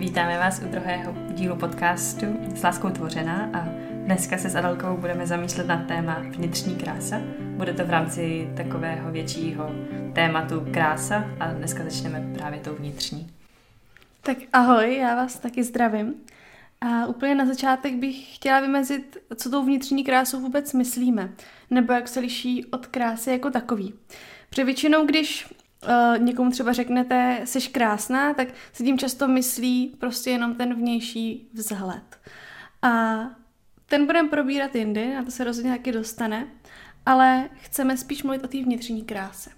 [0.00, 3.64] Vítáme vás u druhého dílu podcastu S láskou tvořená a
[4.04, 7.20] dneska se s Adalkou budeme zamýšlet na téma vnitřní krása.
[7.40, 9.70] Bude to v rámci takového většího
[10.14, 13.30] tématu krása a dneska začneme právě tou vnitřní.
[14.22, 16.14] Tak ahoj, já vás taky zdravím.
[16.80, 21.30] A úplně na začátek bych chtěla vymezit, co tou vnitřní krásou vůbec myslíme,
[21.70, 23.94] nebo jak se liší od krásy jako takový.
[24.50, 25.48] Protože většinou, když
[25.88, 31.50] uh, někomu třeba řeknete, jsi krásná, tak se tím často myslí prostě jenom ten vnější
[31.52, 32.18] vzhled.
[32.82, 33.20] A
[33.86, 36.46] ten budeme probírat jindy, na to se rozhodně taky dostane,
[37.06, 39.50] ale chceme spíš mluvit o té vnitřní kráse.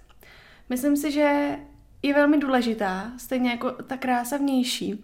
[0.69, 1.57] Myslím si, že
[2.03, 5.03] je velmi důležitá, stejně jako ta krása vnější.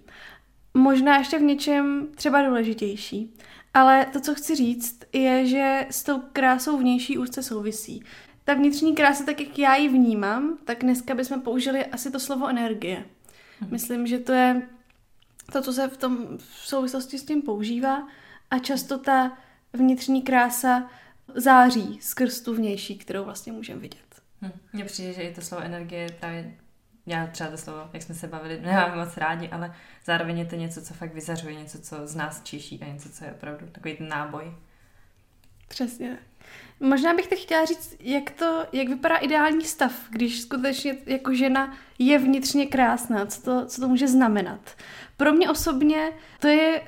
[0.74, 3.34] Možná ještě v něčem třeba důležitější.
[3.74, 8.04] Ale to, co chci říct, je, že s tou krásou vnější úzce souvisí.
[8.50, 12.48] Ta vnitřní krása, tak jak já ji vnímám, tak dneska bychom použili asi to slovo
[12.48, 13.06] energie.
[13.62, 13.72] Mhm.
[13.72, 14.62] Myslím, že to je
[15.52, 18.08] to, co se v tom v souvislosti s tím používá
[18.52, 19.38] a často ta
[19.74, 20.90] vnitřní krása
[21.36, 24.22] září skrz tu vnější, kterou vlastně můžeme vidět.
[24.42, 24.52] Hm.
[24.74, 26.54] Mně přijde, že i to slovo energie právě
[27.06, 29.76] já třeba to slovo, jak jsme se bavili, nemáme moc rádi, ale
[30.06, 33.26] zároveň je to něco, co fakt vyzařuje, něco, co z nás čiší a něco, co
[33.26, 34.54] je opravdu takový ten náboj.
[35.68, 36.18] Přesně.
[36.80, 41.74] Možná bych teď chtěla říct, jak to, jak vypadá ideální stav, když skutečně jako žena
[42.00, 44.60] je vnitřně krásná, co to, co to může znamenat.
[45.18, 46.82] Pro mě osobně to je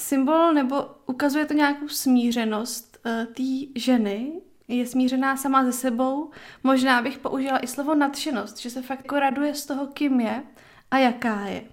[0.00, 4.32] symbol nebo ukazuje to nějakou smířenost uh, té ženy,
[4.68, 6.30] je smířená sama ze sebou.
[6.62, 10.42] Možná bych použila i slovo nadšenost, že se fakt jako raduje z toho, kým je
[10.90, 11.64] a jaká je.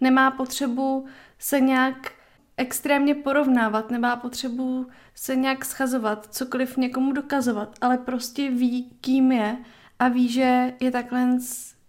[0.00, 1.06] Nemá potřebu
[1.38, 2.12] se nějak
[2.56, 9.56] extrémně porovnávat, nemá potřebu se nějak schazovat, cokoliv někomu dokazovat, ale prostě ví, kým je
[9.98, 11.38] a ví, že je takhle,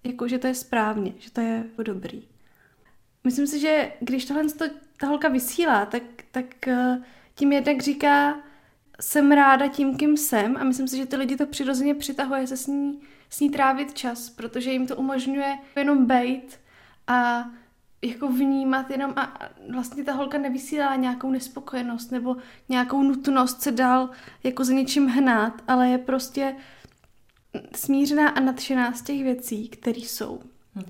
[0.04, 2.28] jako, že to je správně, že to je dobrý.
[3.24, 4.44] Myslím si, že když tohle
[5.00, 7.02] ta holka vysílá, tak, tak eh,
[7.36, 8.40] tím jednak říká,
[9.02, 12.58] jsem ráda tím, kým jsem a myslím si, že ty lidi to přirozeně přitahuje se
[12.58, 16.60] s ní, s ní trávit čas, protože jim to umožňuje jenom bejt
[17.08, 17.50] a
[18.02, 22.36] jako vnímat jenom a vlastně ta holka nevysílá nějakou nespokojenost nebo
[22.70, 24.10] nějakou nutnost se dál
[24.44, 26.56] jako za něčím hnát, ale je prostě
[27.76, 30.42] smířená a nadšená z těch věcí, které jsou.
[30.76, 30.84] Hm.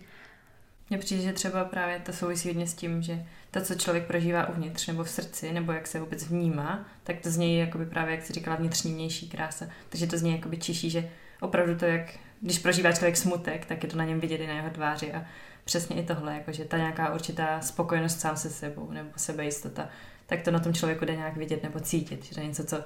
[0.99, 4.87] Přijde, že třeba právě to souvisí hodně s tím, že to, co člověk prožívá uvnitř
[4.87, 8.25] nebo v srdci, nebo jak se vůbec vnímá, tak to z něj jakoby právě, jak
[8.25, 9.67] jsi říkala, vnitřní vnější krása.
[9.89, 11.09] Takže to z něj jakoby čiší, že
[11.41, 14.53] opravdu to, jak když prožívá člověk smutek, tak je to na něm vidět i na
[14.53, 15.25] jeho tváři a
[15.63, 19.89] přesně i tohle, jakože ta nějaká určitá spokojenost sám se sebou nebo sebejistota,
[20.25, 22.83] tak to na tom člověku jde nějak vidět nebo cítit, že to je něco, co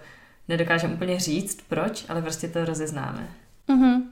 [0.47, 3.28] nedokážeme úplně říct, proč, ale prostě to rozeznáme.
[3.69, 4.03] Mm-hmm.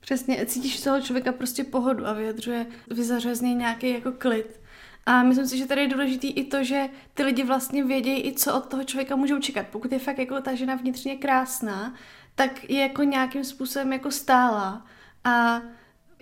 [0.00, 4.60] Přesně, cítíš toho člověka prostě pohodu a vyjadřuje, vyzařuje z něj nějaký jako klid.
[5.06, 8.32] A myslím si, že tady je důležitý i to, že ty lidi vlastně vědějí i
[8.32, 9.66] co od toho člověka můžou čekat.
[9.66, 11.94] Pokud je fakt jako ta žena vnitřně krásná,
[12.36, 14.86] tak je jako nějakým způsobem jako stála
[15.24, 15.62] a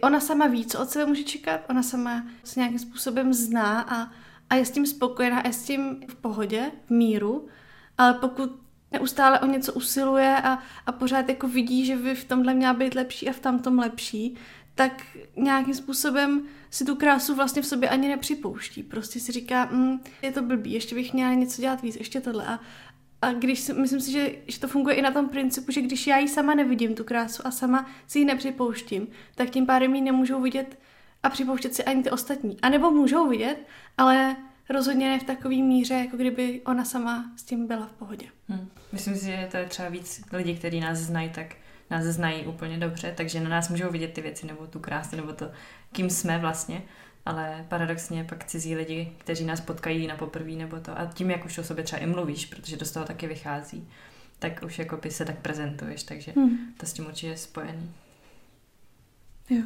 [0.03, 4.11] ona sama ví, co od sebe může čekat, ona sama se nějakým způsobem zná a,
[4.51, 7.49] a je s tím spokojená, je s tím v pohodě, v míru,
[7.99, 8.51] ale pokud
[8.93, 12.95] neustále o něco usiluje a, a pořád jako vidí, že by v tomhle měla být
[12.95, 14.37] lepší a v tamtom lepší,
[14.75, 15.03] tak
[15.37, 18.83] nějakým způsobem si tu krásu vlastně v sobě ani nepřipouští.
[18.83, 22.47] Prostě si říká, mm, je to blbý, ještě bych měla něco dělat víc, ještě tohle.
[22.47, 22.61] A,
[23.25, 26.19] a když myslím si, že, že to funguje i na tom principu, že když já
[26.19, 30.43] ji sama nevidím, tu krásu, a sama si ji nepřipouštím, tak tím pádem ji nemůžou
[30.43, 30.79] vidět
[31.23, 32.57] a připouštět si ani ty ostatní.
[32.63, 33.57] A nebo můžou vidět,
[33.99, 34.37] ale
[34.71, 38.27] rozhodně ne v takové míře, jako kdyby ona sama s tím byla v pohodě.
[38.49, 38.69] Hmm.
[38.93, 41.47] Myslím si, že to je třeba víc lidí, kteří nás znají, tak
[41.91, 45.33] nás znají úplně dobře, takže na nás můžou vidět ty věci, nebo tu krásu, nebo
[45.33, 45.51] to,
[45.93, 46.83] kým jsme vlastně,
[47.25, 51.45] ale paradoxně pak cizí lidi, kteří nás potkají na poprvé nebo to, a tím, jak
[51.45, 53.89] už o sobě třeba i mluvíš, protože to z toho taky vychází,
[54.39, 56.59] tak už jako by se tak prezentuješ, takže hmm.
[56.77, 57.91] to s tím určitě je spojený.
[59.51, 59.63] Jo.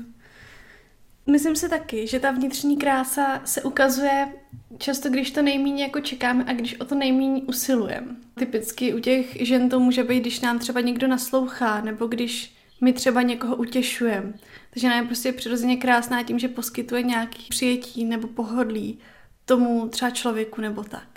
[1.27, 4.33] Myslím si taky, že ta vnitřní krása se ukazuje
[4.79, 8.17] často, když to nejméně jako čekáme a když o to nejméně usilujeme.
[8.35, 12.93] Typicky u těch žen to může být, když nám třeba někdo naslouchá, nebo když my
[12.93, 14.33] třeba někoho utěšujeme.
[14.71, 18.99] Takže žena je prostě přirozeně krásná tím, že poskytuje nějaký přijetí nebo pohodlí
[19.45, 21.09] tomu třeba člověku nebo tak.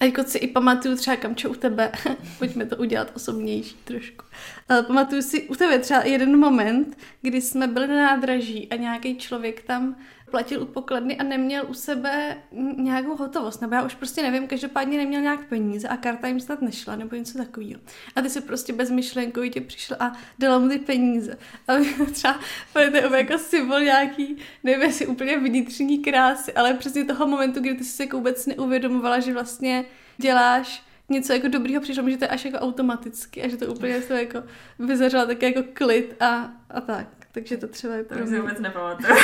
[0.00, 1.92] A jako si i pamatuju třeba Kamčo u tebe,
[2.38, 4.24] pojďme to udělat osobnější trošku.
[4.68, 9.16] Ale pamatuju si u tebe třeba jeden moment, kdy jsme byli na nádraží a nějaký
[9.16, 9.96] člověk tam
[10.36, 12.36] platil u pokladny a neměl u sebe
[12.76, 16.62] nějakou hotovost, nebo já už prostě nevím, každopádně neměl nějak peníze a karta jim snad
[16.62, 17.80] nešla, nebo něco takového.
[18.16, 21.38] A ty si prostě bezmyšlenkovitě přišel a dala mu ty peníze.
[21.68, 21.72] A
[22.12, 22.40] třeba
[22.72, 27.74] to je jako symbol nějaký, nevím jestli úplně vnitřní krásy, ale přesně toho momentu, kdy
[27.74, 29.84] ty jsi se jako vůbec neuvědomovala, že vlastně
[30.16, 34.02] děláš něco jako dobrýho přišlo že to je až jako automaticky a že to úplně
[34.02, 34.42] se jako
[34.78, 37.15] vyzařila také jako klid a, a tak.
[37.36, 39.14] Takže to třeba je pro To si vůbec nepamatuju.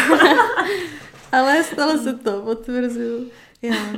[1.32, 3.30] Ale stalo se to, potvrzuju.
[3.62, 3.96] Já.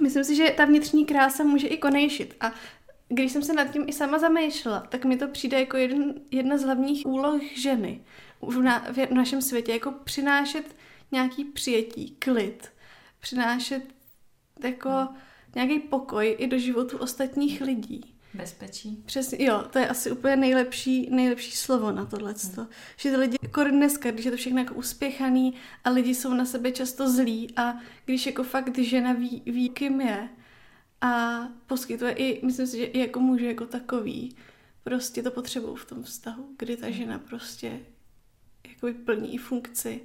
[0.00, 2.36] Myslím si, že ta vnitřní krása může i konejšit.
[2.40, 2.52] A
[3.08, 6.58] když jsem se nad tím i sama zamýšlela, tak mi to přijde jako jeden, jedna
[6.58, 8.04] z hlavních úloh ženy
[8.42, 10.76] v, na, v našem světě, jako přinášet
[11.12, 12.68] nějaký přijetí, klid,
[13.20, 13.82] přinášet
[14.64, 15.08] jako
[15.54, 18.11] nějaký pokoj i do životu ostatních lidí.
[18.34, 19.02] Bezpečí.
[19.06, 22.34] Přesně, jo, to je asi úplně nejlepší, nejlepší slovo na tohle.
[22.56, 22.66] Hmm.
[22.96, 26.44] Že ty lidi, jako dneska, když je to všechno jako uspěchaný a lidi jsou na
[26.44, 30.28] sebe často zlí a když jako fakt žena ví, ví kým je
[31.00, 34.36] a poskytuje i, myslím si, že i jako muže jako takový,
[34.84, 37.80] prostě to potřebují v tom vztahu, kdy ta žena prostě
[38.68, 40.00] jakoby plní funkci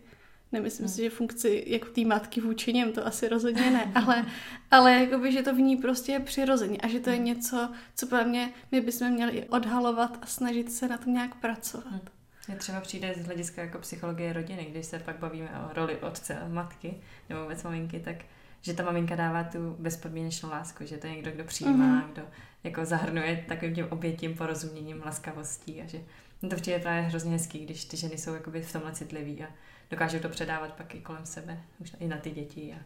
[0.52, 0.96] Nemyslím hmm.
[0.96, 4.26] si, že funkci jako té matky vůči něm, to asi rozhodně ne, ale,
[4.72, 7.26] ale jakoby, že to v ní prostě je přirozeně a že to je hmm.
[7.26, 11.36] něco, co podle mě my bychom měli i odhalovat a snažit se na tom nějak
[11.36, 12.02] pracovat.
[12.48, 12.58] Hmm.
[12.58, 16.48] Třeba přijde z hlediska jako psychologie rodiny, když se pak bavíme o roli otce a
[16.48, 16.94] matky
[17.30, 18.16] nebo vůbec maminky, tak
[18.62, 22.12] že ta maminka dává tu bezpodmínečnou lásku, že to je někdo, kdo přijímá, mm-hmm.
[22.14, 22.22] kdo
[22.64, 26.02] jako zahrnuje takovým tím obětím, porozuměním, laskavostí a že
[26.50, 29.48] to přijde právě hrozně hezký, když ty ženy jsou jakoby v tomhle citlivý a
[29.92, 32.76] dokážou to předávat pak i kolem sebe, už i na ty děti.
[32.80, 32.84] A...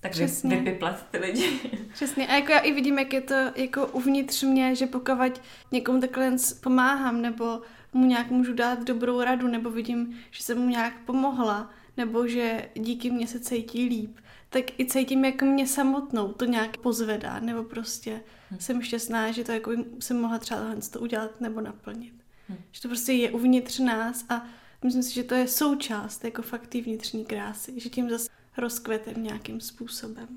[0.00, 0.56] Takže Přesně.
[0.56, 1.60] vypiplat ty lidi.
[1.92, 2.28] Přesně.
[2.28, 5.40] A jako já i vidím, jak je to jako uvnitř mě, že pokud
[5.72, 7.60] někomu takhle pomáhám, nebo
[7.92, 12.68] mu nějak můžu dát dobrou radu, nebo vidím, že jsem mu nějak pomohla, nebo že
[12.74, 14.16] díky mně se cítí líp,
[14.48, 18.60] tak i cítím, jak mě samotnou to nějak pozvedá, nebo prostě hmm.
[18.60, 20.60] jsem šťastná, že to jako jsem mohla třeba
[20.92, 22.14] to udělat nebo naplnit.
[22.48, 22.58] Hmm.
[22.72, 24.46] Že to prostě je uvnitř nás a
[24.84, 29.14] Myslím si, že to je součást jako fakt té vnitřní krásy, že tím zase rozkvete
[29.14, 30.28] nějakým způsobem.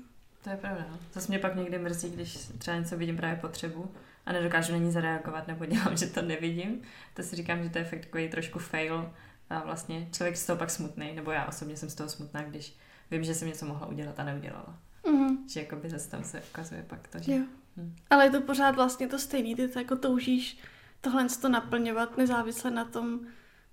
[0.44, 0.86] To je pravda.
[0.90, 0.98] No.
[1.12, 3.90] Zase mě pak někdy mrzí, když třeba něco vidím právě potřebu
[4.26, 6.82] a nedokážu na ní zareagovat nebo dělám, že to nevidím.
[7.14, 9.12] To si říkám, že to je fakt takový trošku fail
[9.50, 12.76] a vlastně člověk z toho pak smutný, nebo já osobně jsem z toho smutná, když
[13.10, 14.78] vím, že jsem něco mohla udělat a neudělala.
[15.04, 15.36] Mm-hmm.
[15.48, 17.32] Že jako by zase tam se ukazuje pak to, že...
[17.32, 17.44] Jo.
[17.76, 17.94] Hm.
[18.10, 20.58] Ale je to pořád vlastně to stejný, ty to jako toužíš
[21.00, 23.20] tohle to naplňovat nezávisle na tom,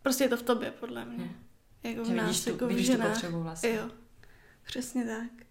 [0.02, 1.26] Prostě je to v tobě, podle mě.
[1.26, 1.36] Hmm.
[1.84, 3.08] Jako v nás, vidíš tu, jako vidíš v ženách.
[3.08, 3.70] tu potřebu vlastně.
[3.70, 3.90] Jo,
[4.66, 5.46] přesně tak.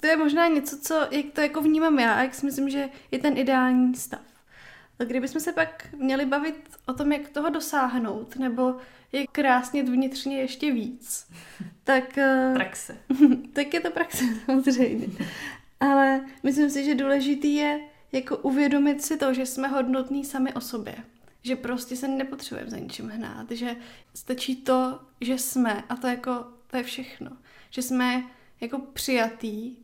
[0.00, 2.88] To je možná něco, co, jak to jako vnímám já a jak si myslím, že
[3.10, 4.20] je ten ideální stav.
[5.06, 8.76] Kdybychom se pak měli bavit o tom, jak toho dosáhnout, nebo
[9.12, 11.26] jak krásně vnitřně ještě víc,
[11.84, 12.18] tak...
[12.18, 12.96] Eh, praxe.
[13.52, 15.06] tak je to praxe, samozřejmě.
[15.80, 17.80] Ale myslím si, že důležitý je
[18.12, 20.94] jako uvědomit si to, že jsme hodnotní sami o sobě
[21.44, 23.76] že prostě se nepotřebujeme za ničím hnát, že
[24.14, 27.30] stačí to, že jsme a to jako, to je všechno.
[27.70, 28.24] Že jsme
[28.60, 29.76] jako přijatý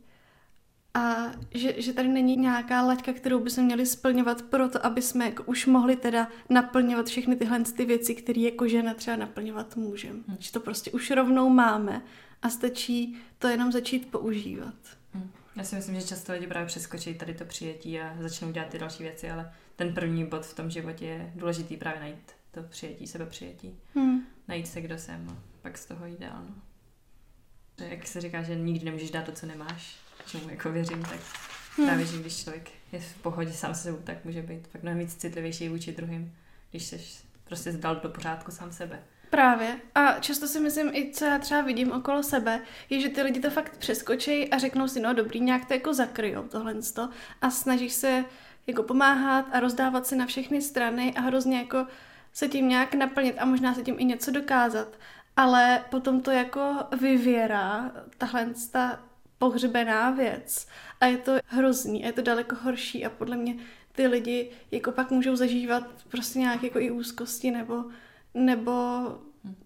[0.93, 5.25] a že, že tady není nějaká laťka, kterou by se měli splňovat proto, aby jsme
[5.25, 10.19] jako už mohli teda naplňovat všechny tyhle ty věci, které jako žena třeba naplňovat můžeme.
[10.27, 10.37] Hmm.
[10.39, 12.01] Že to prostě už rovnou máme
[12.41, 14.75] a stačí to jenom začít používat.
[15.13, 15.31] Hmm.
[15.55, 18.79] Já si myslím, že často lidi právě přeskočí tady to přijetí a začnou dělat ty
[18.79, 23.07] další věci, ale ten první bod v tom životě je důležitý právě najít to přijetí,
[23.07, 23.79] sebepřijetí.
[23.95, 24.27] Hmm.
[24.47, 26.43] Najít se, kdo jsem a pak z toho jít dál.
[26.49, 26.55] No.
[27.85, 29.95] Jak se říká, že nikdy nemůžeš dát to, co nemáš,
[30.27, 31.19] čemu jako věřím, tak
[31.77, 31.87] hmm.
[31.87, 34.99] právě, že když člověk je v pohodě sám se sebou, tak může být fakt mnohem
[34.99, 36.35] víc citlivější vůči druhým,
[36.71, 37.01] když jsi
[37.43, 39.03] prostě zdal do pořádku sám sebe.
[39.29, 39.79] Právě.
[39.95, 43.39] A často si myslím, i co já třeba vidím okolo sebe, je, že ty lidi
[43.39, 46.75] to fakt přeskočí a řeknou si, no dobrý, nějak to jako zakryjou tohle
[47.41, 48.25] a snažíš se
[48.67, 51.87] jako pomáhat a rozdávat se na všechny strany a hrozně jako
[52.33, 54.87] se tím nějak naplnit a možná se tím i něco dokázat.
[55.37, 58.99] Ale potom to jako vyvěrá, tahle ta
[59.37, 60.67] pohřebená věc.
[61.01, 63.55] A je to hrozný, a je to daleko horší a podle mě
[63.91, 67.85] ty lidi jako pak můžou zažívat prostě nějak jako i úzkosti nebo,
[68.33, 68.71] nebo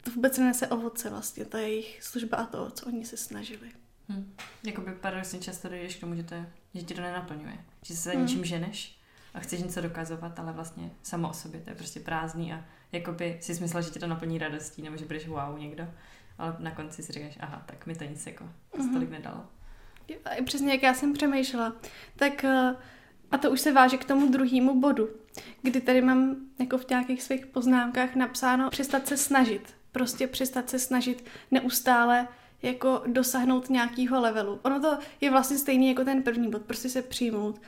[0.02, 3.72] to vůbec nenese ovoce vlastně, ta jejich služba a to, co oni se snažili.
[4.10, 4.34] Hmm.
[4.64, 7.58] Jakoby paradoxně často dojdeš k tomu, že, to je, že ti to nenaplňuje.
[7.84, 8.22] Že se za hmm.
[8.22, 9.00] něčím ženeš
[9.34, 13.38] a chceš něco dokazovat, ale vlastně samo o sobě to je prostě prázdný a jakoby
[13.42, 15.88] si myslela, že tě to naplní radostí, nebo že budeš wow někdo,
[16.38, 18.94] ale na konci si říkáš, aha, tak mi to nic jako mm-hmm.
[18.94, 19.46] tolik nedalo.
[20.26, 21.74] A přesně jak já jsem přemýšlela,
[22.16, 22.76] tak eh,
[23.32, 25.10] a to už se váže k tomu druhému bodu,
[25.62, 29.76] kdy tady mám jako v nějakých svých poznámkách napsáno přestat se snažit.
[29.92, 32.28] Prostě přestat se snažit neustále
[32.66, 34.60] jako dosáhnout nějakého levelu.
[34.64, 37.62] Ono to je vlastně stejný jako ten první bod, prostě se přijmout.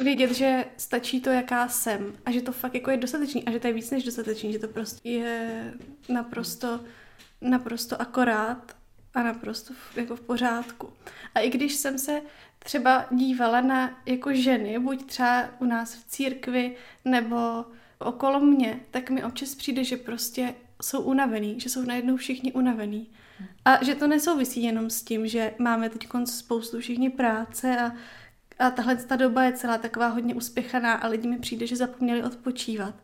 [0.00, 3.60] Vědět, že stačí to, jaká jsem a že to fakt jako je dostatečný a že
[3.60, 5.74] to je víc než dostatečný, že to prostě je
[6.08, 6.80] naprosto,
[7.40, 8.76] naprosto akorát
[9.14, 10.92] a naprosto v, jako v pořádku.
[11.34, 12.22] A i když jsem se
[12.58, 17.64] třeba dívala na jako ženy, buď třeba u nás v církvi nebo
[17.98, 23.10] okolo mě, tak mi občas přijde, že prostě jsou unavený, že jsou najednou všichni unavený.
[23.64, 27.92] A že to nesouvisí jenom s tím, že máme teď spoustu všichni práce a,
[28.58, 32.22] a tahle ta doba je celá taková hodně uspěchaná a lidi mi přijde, že zapomněli
[32.22, 32.94] odpočívat.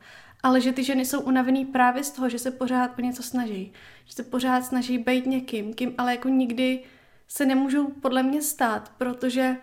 [0.42, 3.72] Ale že ty ženy jsou unavený právě z toho, že se pořád o něco snaží.
[4.04, 6.82] Že se pořád snaží být někým, kým ale jako nikdy
[7.28, 9.56] se nemůžou podle mě stát, protože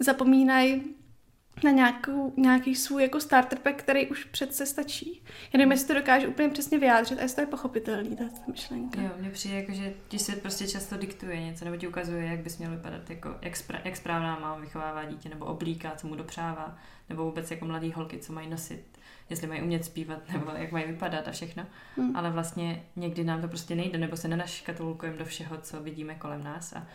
[0.00, 0.82] zapomínají
[1.64, 5.22] na nějakou, nějaký svůj jako starter pack, který už přece stačí.
[5.52, 9.00] Já nevím, jestli to dokáže úplně přesně vyjádřit a jestli to je pochopitelný, ta myšlenka.
[9.02, 12.40] Jo, mně přijde jako, že ti svět prostě často diktuje něco, nebo ti ukazuje, jak
[12.40, 16.14] bys měl vypadat, jako, jak, spra- jak správná máma vychovává dítě, nebo oblíká, co mu
[16.14, 16.78] dopřává,
[17.08, 18.84] nebo vůbec jako mladý holky, co mají nosit
[19.30, 21.66] jestli mají umět zpívat nebo jak mají vypadat a všechno.
[21.96, 22.16] Hmm.
[22.16, 26.44] Ale vlastně někdy nám to prostě nejde, nebo se nenaškatulkujeme do všeho, co vidíme kolem
[26.44, 26.86] nás a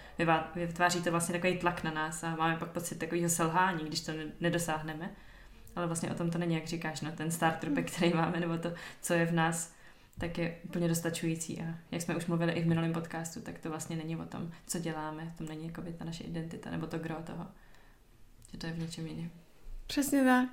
[0.56, 4.12] vytváří to vlastně takový tlak na nás a máme pak pocit takového selhání, když to
[4.39, 5.12] nedosáhneme.
[5.75, 8.58] Ale vlastně o tom to není, jak říkáš, no, ten starter pack, který máme, nebo
[8.58, 9.74] to, co je v nás,
[10.18, 11.62] tak je úplně dostačující.
[11.62, 14.51] A jak jsme už mluvili i v minulém podcastu, tak to vlastně není o tom,
[14.68, 17.48] co děláme, v tom není jako ta naše identita, nebo to gro toho,
[18.51, 19.30] že to je v něčem jiném.
[19.88, 20.50] Přesně tak.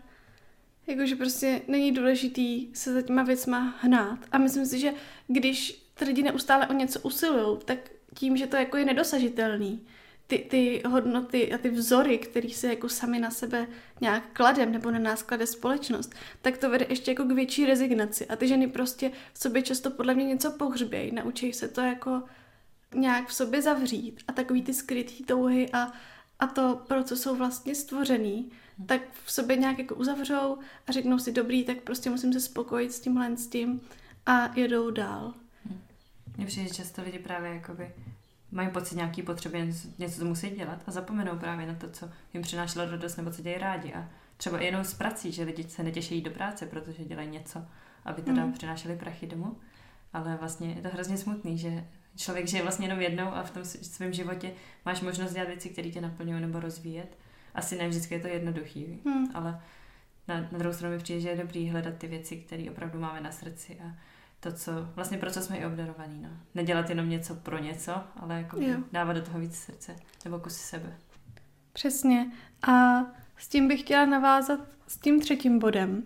[0.86, 4.18] Jakože prostě není důležitý se za těma věcma hnát.
[4.32, 4.94] A myslím si, že
[5.26, 7.78] když ty lidi neustále o něco usilují, tak
[8.14, 9.86] tím, že to jako je nedosažitelný,
[10.26, 13.66] ty, ty hodnoty a ty vzory, které se jako sami na sebe
[14.00, 18.26] nějak kladem nebo na nás klade společnost, tak to vede ještě jako k větší rezignaci.
[18.26, 22.22] A ty ženy prostě v sobě často podle mě něco pohřbějí, naučí se to jako
[22.94, 25.92] nějak v sobě zavřít a takový ty skrytý touhy a,
[26.38, 28.50] a to, pro co jsou vlastně stvořený,
[28.86, 32.92] tak v sobě nějak jako uzavřou a řeknou si dobrý, tak prostě musím se spokojit
[32.92, 33.80] s tímhle s tím
[34.26, 35.34] a jedou dál.
[36.36, 37.92] Mně přijde, že často lidi právě jakoby
[38.50, 42.08] mají pocit nějaký potřeby, něco, něco to musí dělat a zapomenou právě na to, co
[42.34, 43.92] jim přinášelo radost nebo co dělají rádi.
[43.94, 47.62] A třeba jenom z prací, že lidi se netěší do práce, protože dělají něco,
[48.04, 48.52] aby teda mm.
[48.52, 49.56] přinášeli prachy domů.
[50.12, 51.84] Ale vlastně je to hrozně smutný, že
[52.16, 54.52] člověk žije vlastně jenom jednou a v tom svém životě
[54.84, 57.18] máš možnost dělat věci, které tě naplňují nebo rozvíjet
[57.54, 59.30] asi ne vždycky je to jednoduchý, hmm.
[59.34, 59.60] ale
[60.28, 63.20] na, na druhou stranu mi přijde, že je dobrý hledat ty věci, které opravdu máme
[63.20, 63.94] na srdci a
[64.40, 66.28] to, co, vlastně pro co jsme i obdarovaní, no.
[66.54, 68.58] Nedělat jenom něco pro něco, ale jako
[68.92, 70.96] dávat do toho víc srdce, nebo kusy sebe.
[71.72, 72.32] Přesně.
[72.68, 73.00] A
[73.36, 76.02] s tím bych chtěla navázat s tím třetím bodem,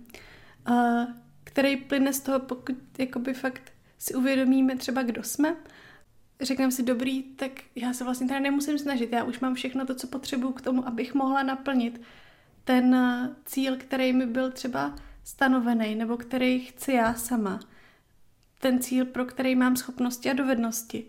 [1.45, 5.57] který plyne z toho, pokud jakoby fakt si uvědomíme třeba, kdo jsme
[6.41, 9.95] řekneme si dobrý, tak já se vlastně teda nemusím snažit, já už mám všechno to,
[9.95, 12.01] co potřebuju k tomu, abych mohla naplnit
[12.65, 17.61] ten eh, cíl, který mi byl třeba stanovený, nebo který chci já sama.
[18.59, 21.05] Ten cíl, pro který mám schopnosti a dovednosti.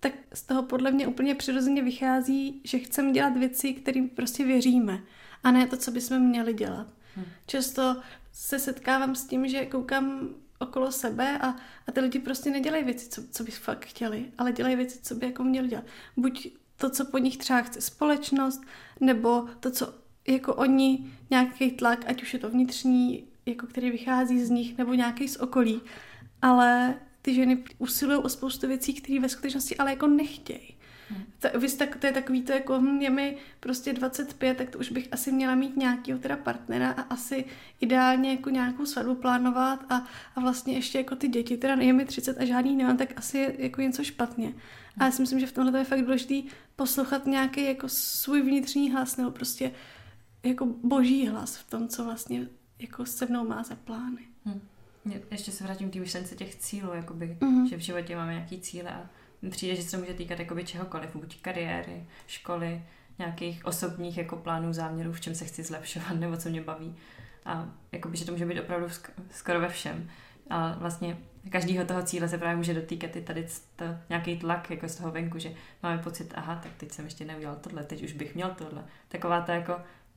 [0.00, 5.00] Tak z toho podle mě úplně přirozeně vychází, že chceme dělat věci, kterým prostě věříme.
[5.44, 6.86] A ne to, co bychom měli dělat.
[7.16, 7.24] Hmm.
[7.46, 7.96] Často
[8.32, 10.28] se setkávám s tím, že koukám
[10.62, 14.52] okolo sebe a, a ty lidi prostě nedělají věci, co, co by fakt chtěli, ale
[14.52, 15.84] dělají věci, co by jako měli dělat.
[16.16, 18.60] Buď to, co po nich třeba chce společnost,
[19.00, 19.94] nebo to, co
[20.28, 24.94] jako oni, nějaký tlak, ať už je to vnitřní, jako který vychází z nich, nebo
[24.94, 25.80] nějaký z okolí.
[26.42, 30.71] Ale ty ženy usilují o spoustu věcí, které ve skutečnosti ale jako nechtějí.
[31.38, 34.78] To, vy tak, to je takový to jako, hm, je mi prostě 25, tak to
[34.78, 37.44] už bych asi měla mít nějakého teda partnera a asi
[37.80, 42.04] ideálně jako nějakou svatbu plánovat a, a vlastně ještě jako ty děti, teda je mi
[42.04, 44.52] 30 a žádný nemám, tak asi je jako něco špatně.
[44.98, 48.42] A já si myslím, že v tomhle to je fakt důležité poslouchat nějaký jako svůj
[48.42, 49.70] vnitřní hlas nebo prostě
[50.42, 54.22] jako boží hlas v tom, co vlastně jako se mnou má za plány.
[54.44, 54.60] Hmm.
[55.30, 57.68] Ještě se vrátím k té myšlence těch cílů, jakoby, mm-hmm.
[57.68, 59.10] že v životě máme nějaký cíle a
[59.50, 62.82] přijde, že se to může týkat jakoby čehokoliv, buď kariéry, školy,
[63.18, 66.96] nějakých osobních jako plánů, záměrů, v čem se chci zlepšovat nebo co mě baví.
[67.44, 68.86] A jakoby, že to může být opravdu
[69.30, 70.10] skoro ve všem.
[70.50, 71.18] A vlastně
[71.50, 73.46] každého toho cíle se právě může dotýkat i tady
[73.76, 77.24] to, nějaký tlak jako z toho venku, že máme pocit, aha, tak teď jsem ještě
[77.24, 78.84] neudělal tohle, teď už bych měl tohle.
[79.08, 79.76] Taková ta jako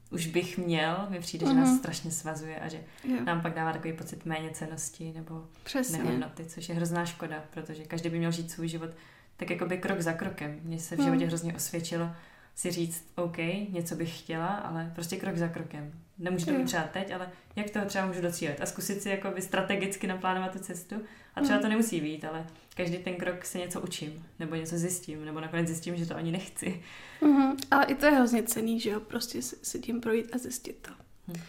[0.09, 1.77] už bych měl, mi přijde, že nás mhm.
[1.77, 3.23] strašně svazuje a že jo.
[3.23, 5.97] nám pak dává takový pocit méně cenosti nebo Přesně.
[5.97, 8.89] nehodnoty, což je hrozná škoda, protože každý by měl žít svůj život
[9.37, 10.59] tak jako by krok za krokem.
[10.63, 11.27] Mně se v životě hmm.
[11.27, 12.11] hrozně osvědčilo
[12.55, 13.37] si říct, OK,
[13.69, 15.91] něco bych chtěla, ale prostě krok za krokem.
[16.17, 18.61] Nemůžu to být třeba teď, ale jak toho třeba můžu docílit?
[18.61, 20.95] A zkusit si jakoby strategicky naplánovat tu cestu.
[21.35, 25.25] A třeba to nemusí být, ale každý ten krok se něco učím, nebo něco zjistím,
[25.25, 26.83] nebo nakonec zjistím, že to ani nechci.
[27.21, 27.55] Mm-hmm.
[27.71, 30.91] Ale i to je hrozně cený, že jo, prostě si tím projít a zjistit to.
[31.27, 31.43] Hmm.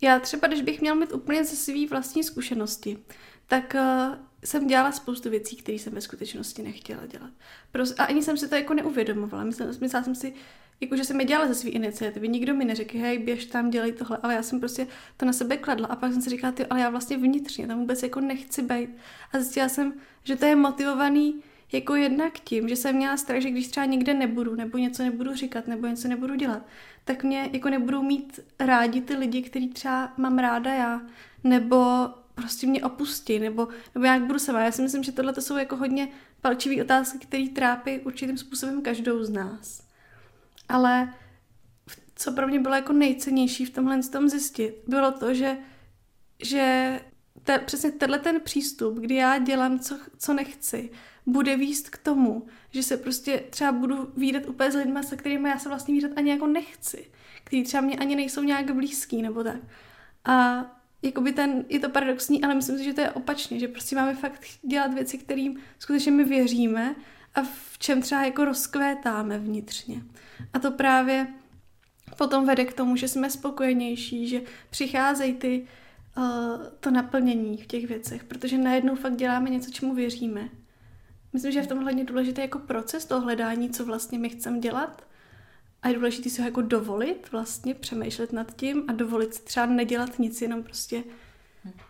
[0.00, 2.98] Já třeba, když bych měl mít úplně ze své vlastní zkušenosti,
[3.46, 7.30] tak uh, jsem dělala spoustu věcí, které jsem ve skutečnosti nechtěla dělat.
[7.72, 9.44] Prost, a ani jsem si to jako neuvědomovala.
[9.44, 10.34] Myslela, myslela jsem si,
[10.80, 12.28] jako, že jsem je dělala ze své iniciativy.
[12.28, 15.56] Nikdo mi neřekl, hej, běž tam, dělej tohle, ale já jsem prostě to na sebe
[15.56, 15.86] kladla.
[15.86, 18.90] A pak jsem si říkala, ty, ale já vlastně vnitřně tam vůbec jako nechci být.
[19.32, 19.92] A zjistila jsem,
[20.24, 21.42] že to je motivovaný
[21.72, 25.34] jako jednak tím, že jsem měla strach, že když třeba někde nebudu, nebo něco nebudu
[25.34, 26.62] říkat, nebo něco nebudu dělat,
[27.04, 31.00] tak mě jako nebudou mít rádi ty lidi, který třeba mám ráda já,
[31.44, 34.60] nebo prostě mě opustí, nebo, nebo jak budu sama.
[34.60, 36.08] Já si myslím, že tohle jsou jako hodně
[36.40, 39.82] palčivé otázky, které trápí určitým způsobem každou z nás.
[40.68, 41.14] Ale
[42.14, 45.56] co pro mě bylo jako nejcennější v tomhle tom zjistit, bylo to, že,
[46.42, 47.00] že
[47.42, 50.90] te, přesně tenhle ten přístup, kdy já dělám, co, co nechci,
[51.26, 55.48] bude výst k tomu, že se prostě třeba budu výdat úplně s lidmi, se kterými
[55.48, 57.10] já se vlastně výdat ani jako nechci,
[57.44, 59.60] který třeba mě ani nejsou nějak blízký nebo tak.
[60.24, 60.64] A
[61.02, 64.14] jakoby ten, je to paradoxní, ale myslím si, že to je opačně, že prostě máme
[64.14, 66.94] fakt dělat věci, kterým skutečně my věříme
[67.34, 70.02] a v čem třeba jako rozkvétáme vnitřně.
[70.52, 71.26] A to právě
[72.18, 74.40] potom vede k tomu, že jsme spokojenější, že
[74.70, 75.66] přicházejí ty
[76.16, 76.24] uh,
[76.80, 80.48] to naplnění v těch věcech, protože najednou fakt děláme něco, čemu věříme.
[81.32, 84.58] Myslím, že je v tom hledně důležitý jako proces toho hledání, co vlastně my chceme
[84.58, 85.07] dělat
[85.82, 89.66] a je důležité si ho jako dovolit vlastně, přemýšlet nad tím a dovolit si třeba
[89.66, 91.04] nedělat nic, jenom prostě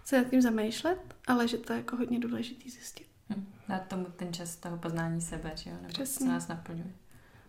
[0.04, 3.06] se nad tím zamýšlet, ale že to je jako hodně důležité zjistit.
[3.28, 3.46] Hmm.
[3.68, 5.76] Dát tomu ten čas toho poznání sebe, že jo?
[5.76, 6.26] Nebo Přesně.
[6.26, 6.92] co nás naplňuje.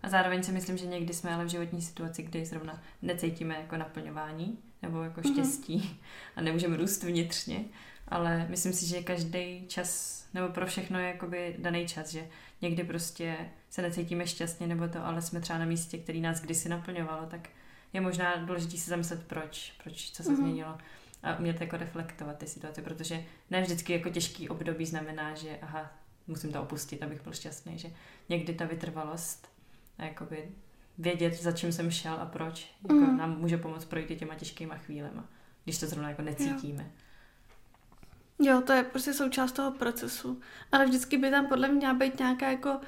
[0.04, 3.78] A zároveň si myslím, že někdy jsme ale v životní situaci, kdy zrovna necítíme jako
[3.78, 5.34] naplňování nebo jako mhm.
[5.34, 5.96] štěstí mm-hmm.
[6.36, 7.66] a nemůžeme růst vnitřně,
[8.10, 12.28] ale myslím si, že každý čas nebo pro všechno je jakoby daný čas, že
[12.62, 13.36] někdy prostě
[13.70, 17.50] se necítíme šťastně nebo to, ale jsme třeba na místě, který nás kdysi naplňovalo, tak
[17.94, 20.36] je možná důležité se zamyslet, proč, proč, co se mm-hmm.
[20.36, 20.78] změnilo
[21.24, 25.92] a umět jako reflektovat ty situace, protože ne vždycky jako těžký období znamená, že aha,
[26.28, 27.90] musím to opustit, abych byl šťastný, že
[28.30, 29.48] někdy ta vytrvalost
[29.98, 30.50] a jakoby
[30.98, 33.18] vědět, za čím jsem šel a proč, jako mm.
[33.18, 35.30] nám může pomoct projít těma těžkýma chvílema,
[35.64, 36.84] když to zrovna jako necítíme.
[36.84, 37.09] Jo.
[38.40, 40.42] Jo, to je prostě součást toho procesu.
[40.72, 42.80] Ale vždycky by tam podle mě měla být nějaká jako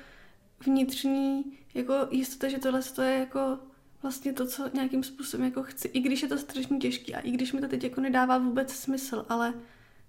[0.65, 3.59] vnitřní jako jistota, že tohle je jako
[4.01, 5.87] vlastně to, co nějakým způsobem jako chci.
[5.87, 8.73] I když je to strašně těžké a i když mi to teď jako nedává vůbec
[8.73, 9.53] smysl, ale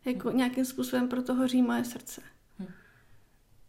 [0.05, 0.39] jako hmm.
[0.39, 2.21] nějakým způsobem pro to hoří moje srdce.
[2.59, 2.69] Hmm.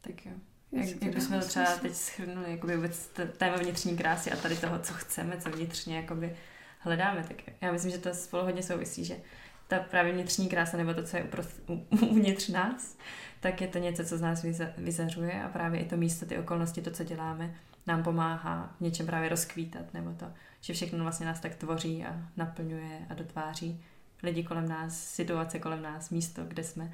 [0.02, 0.32] Tak jo.
[0.72, 1.82] Jak, jak bychom to třeba smysl.
[1.82, 6.38] teď schrnuli, jakoby vůbec téma vnitřní krásy a tady toho, co chceme, co vnitřně jakoby
[6.80, 9.22] hledáme, tak já myslím, že to spolu hodně souvisí, že
[9.68, 12.98] ta právě vnitřní krása, nebo to, co je uprost, uvnitř nás,
[13.40, 14.46] tak je to něco, co z nás
[14.78, 17.56] vyzařuje a právě i to místo, ty okolnosti, to, co děláme,
[17.88, 20.26] nám pomáhá v něčem právě rozkvítat, nebo to,
[20.62, 23.84] že všechno vlastně nás tak tvoří a naplňuje a dotváří
[24.24, 26.94] lidi kolem nás, situace kolem nás, místo, kde jsme,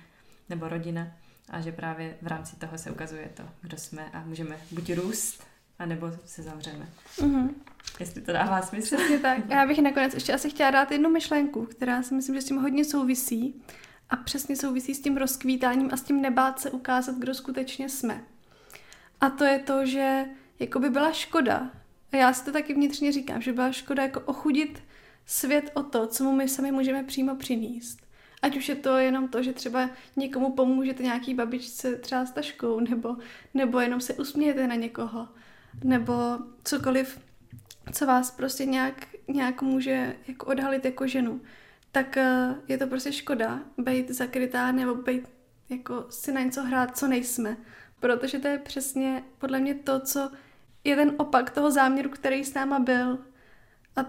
[0.50, 1.08] nebo rodina.
[1.50, 5.44] A že právě v rámci toho se ukazuje to, kdo jsme a můžeme buď růst,
[5.80, 6.90] anebo se zavřeme.
[7.18, 7.50] Mm-hmm.
[8.00, 8.96] Jestli to dává smysl.
[8.96, 9.50] Přesně tak.
[9.50, 12.58] Já bych nakonec ještě asi chtěla dát jednu myšlenku, která si myslím, že s tím
[12.58, 13.62] hodně souvisí
[14.10, 18.24] a přesně souvisí s tím rozkvítáním a s tím nebát se ukázat, kdo skutečně jsme.
[19.22, 20.26] A to je to, že
[20.60, 21.70] jako by byla škoda,
[22.12, 24.84] a já si to taky vnitřně říkám, že byla škoda jako ochudit
[25.26, 28.00] svět o to, co mu my sami můžeme přímo přinést.
[28.42, 32.80] Ať už je to jenom to, že třeba někomu pomůžete nějaký babičce třeba s taškou,
[32.80, 33.16] nebo,
[33.54, 35.28] nebo jenom se usmějete na někoho,
[35.84, 36.14] nebo
[36.64, 37.20] cokoliv,
[37.94, 41.42] co vás prostě nějak, nějak může jako odhalit jako ženu,
[41.92, 45.28] tak eh, je to prostě škoda být zakrytá nebo být
[45.70, 47.58] jako si na něco hrát, co nejsme.
[48.00, 50.32] Protože to je přesně podle mě to, co
[50.84, 53.20] je ten opak toho záměru, který s náma byl.
[53.96, 54.06] A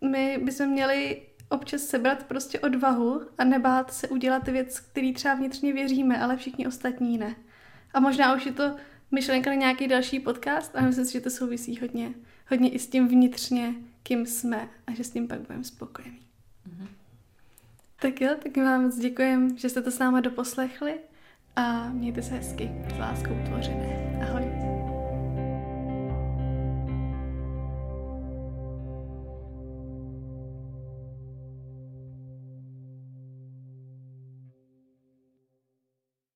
[0.00, 5.72] my bychom měli občas sebrat prostě odvahu a nebát se udělat věc, který třeba vnitřně
[5.72, 7.36] věříme, ale všichni ostatní ne.
[7.94, 8.76] A možná už je to
[9.10, 12.14] myšlenka na nějaký další podcast a myslím si, že to souvisí hodně,
[12.50, 16.20] hodně i s tím vnitřně, kým jsme a že s tím pak budeme spokojení.
[16.68, 16.88] Mm-hmm.
[18.00, 20.94] Tak jo, tak vám moc děkujem, že jste to s náma doposlechli
[21.56, 22.70] a mějte se hezky.
[22.96, 24.05] S láskou tvořené.